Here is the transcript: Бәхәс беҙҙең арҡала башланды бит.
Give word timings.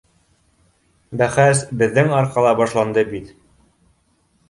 Бәхәс 1.23 1.63
беҙҙең 1.83 2.11
арҡала 2.23 2.57
башланды 2.65 3.09
бит. 3.15 3.33